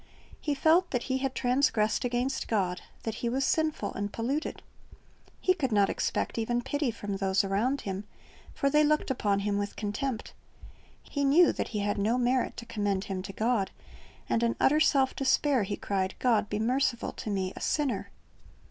[0.39, 4.63] He felt that he had transgressed against God, that he was sinful and polluted.
[5.39, 8.05] He could not expect even pity from those around him;
[8.51, 10.33] for they looked upon him with contempt.
[11.03, 13.69] He knew that he had no merit to commend him to God,
[14.27, 18.09] and in utter self despair he cried, "God be merciful to me, a sinner."